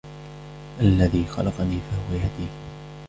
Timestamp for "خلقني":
1.25-1.79